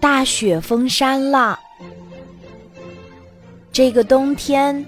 [0.00, 1.58] 大雪封山了。
[3.72, 4.84] 这个冬天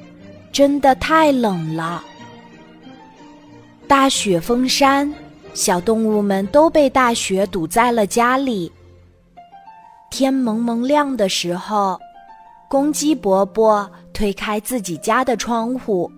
[0.50, 2.02] 真的太冷了。
[3.86, 5.12] 大雪封山，
[5.54, 8.70] 小动物们都被大雪堵在了家里。
[10.10, 11.98] 天蒙蒙亮的时候，
[12.68, 16.10] 公鸡伯伯推开自己家的窗户，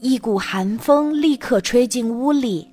[0.00, 2.68] 一股寒风立刻吹进屋里。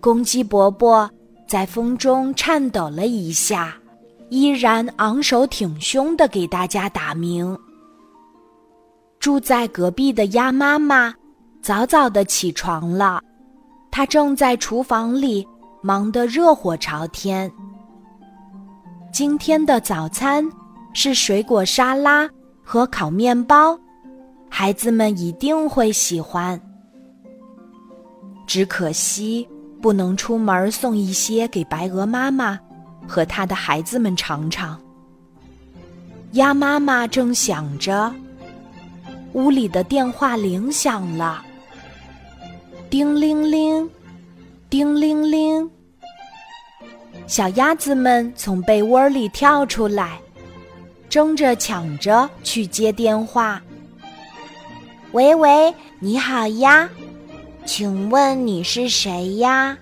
[0.00, 1.10] 公鸡伯伯
[1.50, 3.74] 在风中颤抖了一下，
[4.28, 7.58] 依然昂首挺胸的给大家打鸣。
[9.18, 11.12] 住在隔壁的鸭妈妈
[11.60, 13.20] 早早的起床了，
[13.90, 15.44] 她正在厨房里
[15.82, 17.50] 忙得热火朝天。
[19.12, 20.48] 今天的早餐
[20.94, 22.30] 是水果沙拉
[22.62, 23.76] 和烤面包，
[24.48, 26.60] 孩子们一定会喜欢。
[28.46, 29.48] 只可惜。
[29.80, 32.58] 不能出门送一些给白鹅妈妈
[33.06, 34.80] 和她的孩子们尝尝。
[36.32, 38.14] 鸭妈妈正想着，
[39.32, 41.44] 屋里的电话铃响了，
[42.88, 43.90] 叮铃铃，
[44.68, 45.68] 叮铃铃。
[47.26, 50.20] 小鸭子们从被窝里跳出来，
[51.08, 53.60] 争着抢着去接电话。
[55.12, 56.88] 喂喂，你好呀。
[57.64, 59.76] 请问你是谁呀？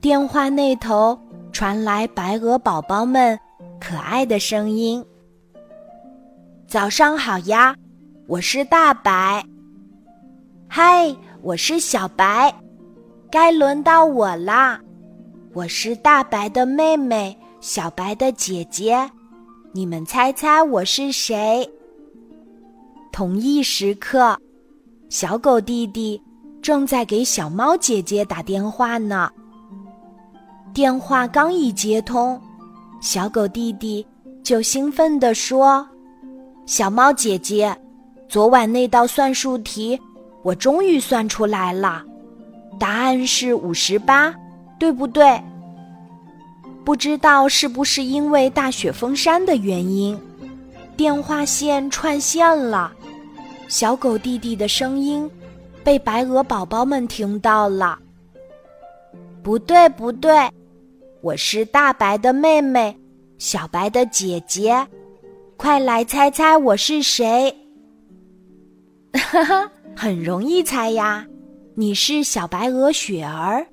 [0.00, 1.18] 电话那头
[1.52, 3.38] 传来白鹅宝宝们
[3.80, 5.04] 可爱的声音。
[6.68, 7.74] 早上好呀，
[8.26, 9.44] 我是大白。
[10.68, 12.54] 嗨，我是小白，
[13.30, 14.80] 该轮到我啦。
[15.52, 19.10] 我是大白的妹妹，小白的姐姐。
[19.72, 21.68] 你们猜猜我是谁？
[23.10, 24.38] 同一时刻。
[25.08, 26.20] 小狗弟弟
[26.60, 29.30] 正在给小猫姐姐打电话呢。
[30.74, 32.38] 电话刚一接通，
[33.00, 34.04] 小狗弟弟
[34.42, 35.86] 就兴奋地说
[36.66, 37.74] ：“小猫姐姐，
[38.28, 39.98] 昨晚那道算术题
[40.42, 42.04] 我终于算出来了，
[42.78, 44.34] 答案是五十八，
[44.76, 45.40] 对不对？
[46.84, 50.18] 不知道是不是因为大雪封山的原因，
[50.96, 52.92] 电话线串线了。”
[53.68, 55.28] 小狗弟弟的声音
[55.82, 57.98] 被白鹅宝宝们听到了。
[59.42, 60.50] 不对，不对，
[61.20, 62.96] 我是大白的妹妹，
[63.38, 64.86] 小白的姐姐，
[65.56, 67.54] 快来猜猜我是谁？
[69.12, 71.26] 哈哈，很容易猜呀，
[71.74, 73.66] 你是小白鹅雪儿。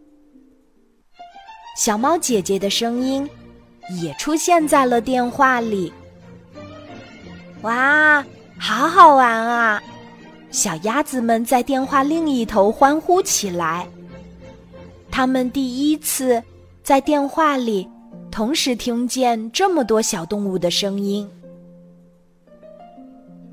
[1.77, 3.27] 小猫姐姐的声音
[4.01, 5.91] 也出现在了电话里。
[7.63, 8.23] 哇！
[8.65, 9.83] 好好玩啊！
[10.49, 13.85] 小鸭子们在电话另一头欢呼起来。
[15.11, 16.41] 他们第一次
[16.81, 17.85] 在电话里
[18.31, 21.29] 同时听见这么多小动物的声音。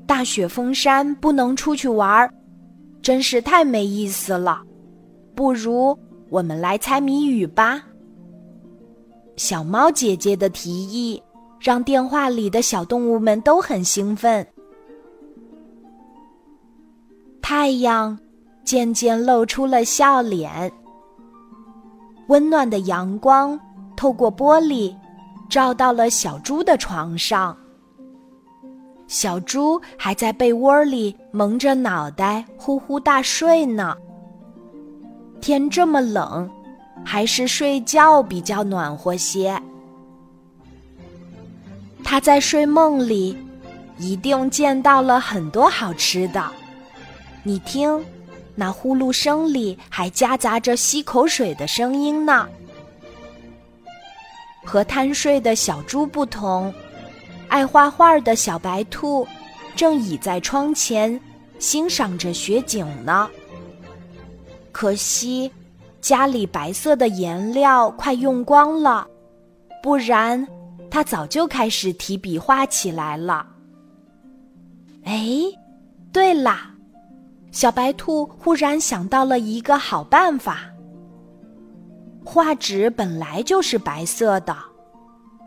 [0.07, 2.33] 大雪封山，不能出去玩，
[3.01, 4.61] 真是太没意思了。
[5.35, 5.93] 不如
[6.29, 7.83] 我们来猜谜语吧。
[9.35, 11.21] 小猫姐姐的提议
[11.59, 14.47] 让电话里的小动物们都很兴奋。
[17.53, 18.17] 太阳
[18.63, 20.71] 渐渐露出了笑脸，
[22.27, 23.59] 温暖的阳光
[23.97, 24.95] 透过玻璃，
[25.49, 27.55] 照到了小猪的床上。
[29.05, 33.97] 小猪还在被窝里蒙着脑袋呼呼大睡呢。
[35.41, 36.49] 天这么冷，
[37.03, 39.61] 还是睡觉比较暖和些。
[42.01, 43.37] 他在睡梦里，
[43.97, 46.49] 一定见到了很多好吃的。
[47.43, 48.03] 你听，
[48.55, 52.47] 那呼噜声里还夹杂着吸口水的声音呢。
[54.63, 56.73] 和贪睡的小猪不同，
[57.47, 59.27] 爱画画的小白兔
[59.75, 61.19] 正倚在窗前
[61.57, 63.27] 欣赏着雪景呢。
[64.71, 65.51] 可惜，
[65.99, 69.07] 家里白色的颜料快用光了，
[69.81, 70.47] 不然
[70.91, 73.45] 它早就开始提笔画起来了。
[75.03, 75.41] 哎，
[76.13, 76.70] 对了。
[77.51, 80.61] 小白兔忽然想到了一个好办法。
[82.23, 84.55] 画纸本来就是白色的，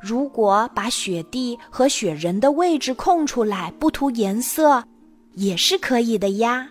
[0.02, 4.84] 如果把雪地和雪人的位置空出来，不涂颜色，
[5.32, 6.68] 也是可以的呀。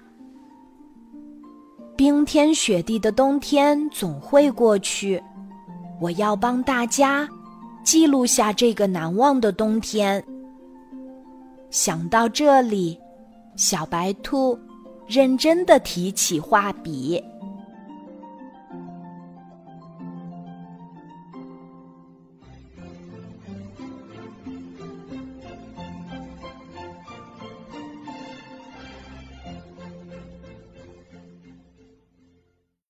[1.96, 5.22] 冰天雪地的冬天总会过去，
[6.02, 7.28] 我要帮大家
[7.84, 10.24] 记录下这个难忘的冬天。
[11.70, 13.00] 想到这里，
[13.56, 14.60] 小白兔。
[15.08, 17.24] 认真的提起画笔。